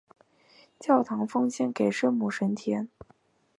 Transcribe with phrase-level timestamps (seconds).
[0.79, 2.89] 教堂奉献给圣母升天。